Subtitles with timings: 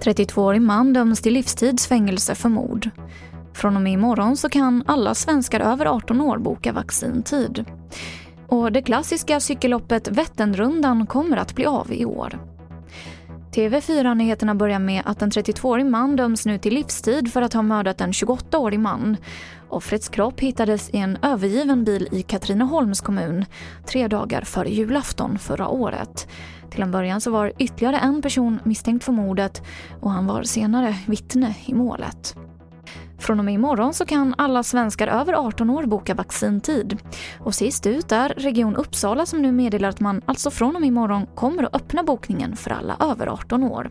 [0.00, 2.90] –32-årig man döms till livstidsfängelse för mord.
[3.54, 7.64] Från och med imorgon så kan alla svenskar över 18 år boka vaccintid.
[8.48, 12.38] Och det klassiska cykelloppet Vätternrundan kommer att bli av i år.
[13.54, 18.00] TV4-nyheterna börjar med att en 32-årig man döms nu till livstid för att ha mördat
[18.00, 19.16] en 28-årig man.
[19.68, 23.44] Offrets kropp hittades i en övergiven bil i Katrineholms kommun
[23.86, 26.28] tre dagar före julafton förra året.
[26.70, 29.62] Till en början så var ytterligare en person misstänkt för mordet
[30.00, 32.36] och han var senare vittne i målet.
[33.18, 36.98] Från och med imorgon så kan alla svenskar över 18 år boka vaccintid.
[37.40, 40.88] Och sist ut är Region Uppsala som nu meddelar att man alltså från och med
[40.88, 43.90] imorgon kommer att öppna bokningen för alla över 18 år.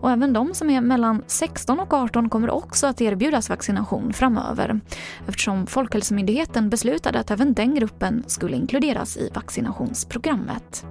[0.00, 4.80] Och även de som är mellan 16 och 18 kommer också att erbjudas vaccination framöver
[5.28, 10.84] eftersom Folkhälsomyndigheten beslutade att även den gruppen skulle inkluderas i vaccinationsprogrammet.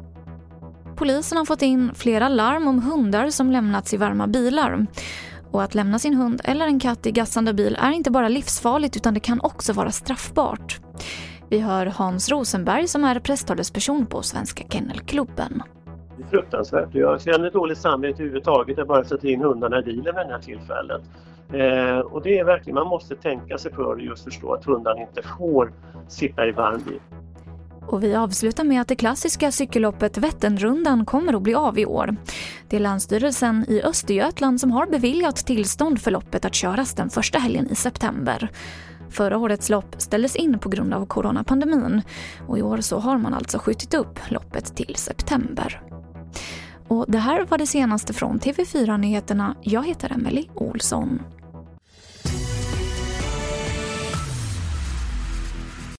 [0.95, 4.86] Polisen har fått in flera larm om hundar som lämnats i varma bilar.
[5.52, 8.95] Och att lämna sin hund eller en katt i gassande bil är inte bara livsfarligt
[8.95, 10.80] utan det kan också vara straffbart.
[11.49, 15.63] Vi hör Hans Rosenberg som är presstalesperson på Svenska Kennelklubben.
[16.17, 16.89] Det är fruktansvärt.
[16.91, 20.39] Jag känner dåligt samvete överhuvudtaget att bara sätta in hundarna i bilen vid det här
[20.39, 21.02] tillfället.
[21.53, 25.02] Eh, och det är verkligen, man måste tänka sig för och just förstå att hundarna
[25.02, 25.73] inte får
[26.07, 26.99] sitta i varm bil.
[27.88, 32.16] Och vi avslutar med att det klassiska cykelloppet Vätternrundan kommer att bli av i år.
[32.72, 37.39] Det är Länsstyrelsen i Östergötland som har beviljat tillstånd för loppet att köras den första
[37.39, 38.52] helgen i september.
[39.09, 42.02] Förra årets lopp ställdes in på grund av coronapandemin
[42.47, 45.81] och i år så har man alltså skjutit upp loppet till september.
[46.88, 49.56] Och det här var det senaste från TV4 Nyheterna.
[49.61, 51.19] Jag heter Emily Olsson.